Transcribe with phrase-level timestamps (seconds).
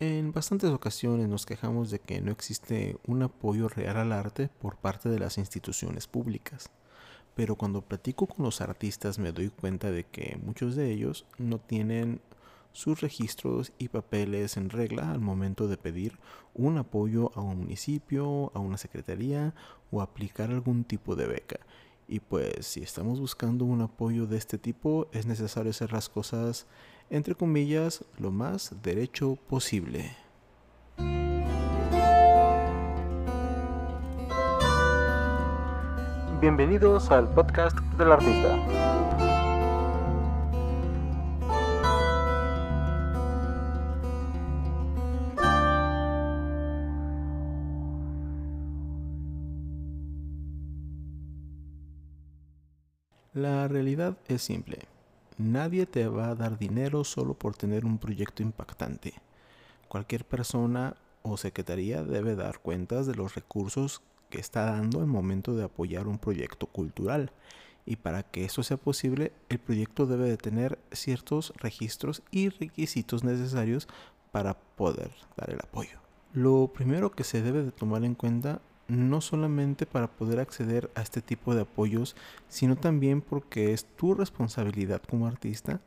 [0.00, 4.76] En bastantes ocasiones nos quejamos de que no existe un apoyo real al arte por
[4.76, 6.70] parte de las instituciones públicas,
[7.34, 11.58] pero cuando platico con los artistas me doy cuenta de que muchos de ellos no
[11.58, 12.20] tienen
[12.70, 16.16] sus registros y papeles en regla al momento de pedir
[16.54, 19.52] un apoyo a un municipio, a una secretaría
[19.90, 21.58] o aplicar algún tipo de beca.
[22.06, 26.68] Y pues si estamos buscando un apoyo de este tipo es necesario hacer las cosas
[27.10, 30.16] entre comillas, lo más derecho posible.
[36.40, 38.56] Bienvenidos al podcast del artista.
[53.34, 54.97] La realidad es simple.
[55.38, 59.14] Nadie te va a dar dinero solo por tener un proyecto impactante.
[59.88, 65.54] Cualquier persona o secretaría debe dar cuentas de los recursos que está dando al momento
[65.54, 67.30] de apoyar un proyecto cultural.
[67.86, 73.22] Y para que eso sea posible, el proyecto debe de tener ciertos registros y requisitos
[73.22, 73.86] necesarios
[74.32, 76.00] para poder dar el apoyo.
[76.32, 81.02] Lo primero que se debe de tomar en cuenta no solamente para poder acceder a
[81.02, 82.16] este tipo de apoyos,
[82.48, 85.80] sino también porque es tu responsabilidad como artista,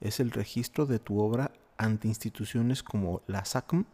[0.00, 3.84] es el registro de tu obra ante instituciones como la SACM,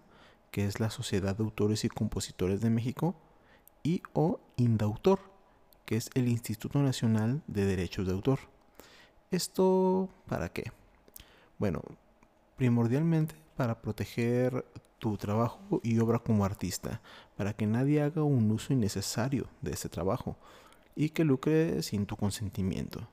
[0.51, 3.17] que es la Sociedad de Autores y Compositores de México,
[3.83, 5.19] y o Indautor,
[5.85, 8.39] que es el Instituto Nacional de Derechos de Autor.
[9.31, 10.71] ¿Esto para qué?
[11.59, 11.83] Bueno,
[12.57, 14.65] primordialmente para proteger
[14.99, 17.01] tu trabajo y obra como artista,
[17.37, 20.37] para que nadie haga un uso innecesario de ese trabajo
[20.97, 23.07] y que lucre sin tu consentimiento.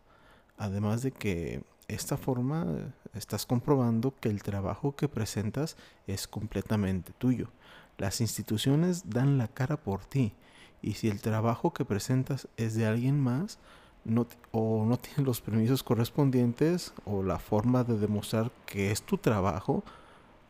[0.58, 5.76] Además de que esta forma estás comprobando que el trabajo que presentas
[6.08, 7.50] es completamente tuyo.
[7.98, 10.34] Las instituciones dan la cara por ti
[10.82, 13.60] y si el trabajo que presentas es de alguien más,
[14.52, 19.84] o no tiene los permisos correspondientes o la forma de demostrar que es tu trabajo,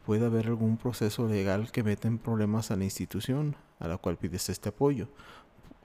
[0.06, 4.17] puede haber algún proceso legal que meta en problemas a la institución a la cual
[4.17, 5.07] pides este apoyo.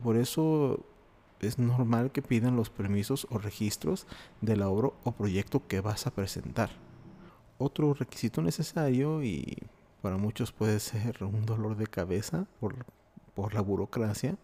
[0.02, 0.84] Por eso
[1.40, 4.06] es normal que pidan los permisos o registros
[4.40, 6.70] de la o proyecto que vas a presentar.
[7.58, 9.56] Otro requisito necesario y
[10.02, 12.86] para muchos puede ser un dolor de cabeza por,
[13.34, 14.36] por la burocracia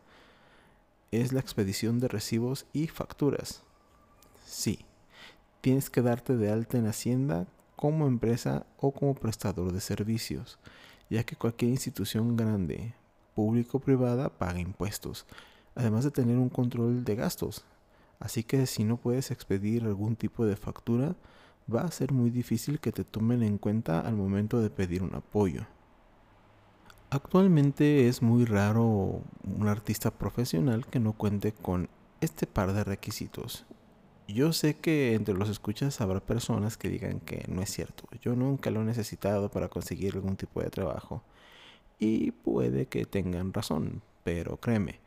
[1.10, 3.62] es la expedición de recibos y facturas.
[4.46, 4.80] Sí,
[5.60, 7.46] tienes que darte de alta en Hacienda
[7.82, 10.60] como empresa o como prestador de servicios,
[11.10, 12.94] ya que cualquier institución grande,
[13.34, 15.26] público o privada, paga impuestos,
[15.74, 17.64] además de tener un control de gastos.
[18.20, 21.16] Así que si no puedes expedir algún tipo de factura,
[21.66, 25.16] va a ser muy difícil que te tomen en cuenta al momento de pedir un
[25.16, 25.66] apoyo.
[27.10, 31.88] Actualmente es muy raro un artista profesional que no cuente con
[32.20, 33.66] este par de requisitos
[34.28, 38.04] yo sé que entre los escuchas habrá personas que digan que no es cierto.
[38.20, 41.22] Yo nunca lo he necesitado para conseguir algún tipo de trabajo.
[41.98, 45.00] Y puede que tengan razón, pero créeme,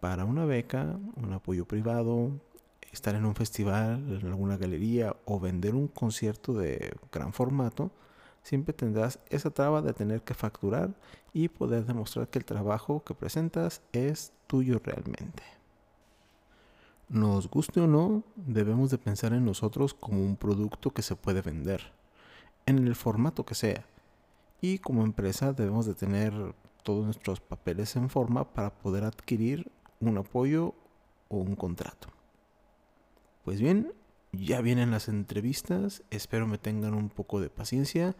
[0.00, 2.32] para una beca, un apoyo privado,
[2.92, 7.90] estar en un festival, en alguna galería o vender un concierto de gran formato,
[8.42, 10.94] siempre tendrás esa traba de tener que facturar
[11.32, 15.57] y poder demostrar que el trabajo que presentas es tuyo realmente.
[17.08, 21.40] Nos guste o no, debemos de pensar en nosotros como un producto que se puede
[21.40, 21.80] vender,
[22.66, 23.86] en el formato que sea.
[24.60, 26.34] Y como empresa debemos de tener
[26.82, 30.74] todos nuestros papeles en forma para poder adquirir un apoyo
[31.28, 32.08] o un contrato.
[33.42, 33.94] Pues bien,
[34.32, 38.16] ya vienen las entrevistas, espero me tengan un poco de paciencia.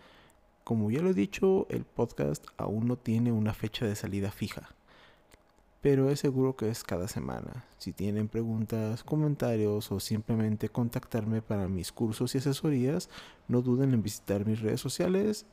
[0.65, 4.78] Como ya lo he dicho, el podcast aún no tiene una fecha de salida fija
[5.81, 7.65] pero es seguro que es cada semana.
[7.79, 13.09] Si tienen preguntas, comentarios o simplemente contactarme para mis cursos y asesorías,
[13.47, 15.47] no duden en visitar mis redes sociales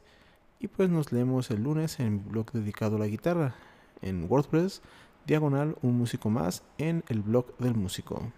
[0.59, 3.55] y pues nos leemos el lunes en mi blog dedicado a la guitarra,
[4.01, 4.81] en WordPress,
[5.27, 8.31] diagonal un músico más en el blog del músico.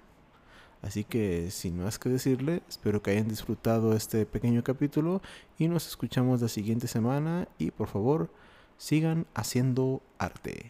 [0.82, 5.22] Así que sin más que decirle, espero que hayan disfrutado este pequeño capítulo
[5.58, 8.30] y nos escuchamos la siguiente semana y por favor
[8.78, 10.67] sigan haciendo arte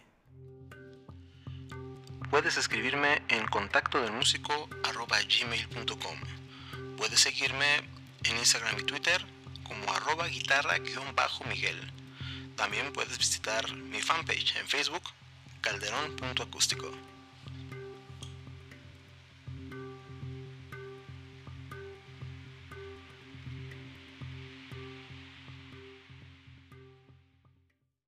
[2.38, 6.20] puedes escribirme en contacto del músico gmail.com.
[6.96, 7.66] Puedes seguirme
[8.22, 9.26] en Instagram y Twitter
[9.64, 11.92] como arroba guitarra-miguel.
[12.54, 15.02] También puedes visitar mi fanpage en Facebook,
[15.62, 16.92] calderón.acústico.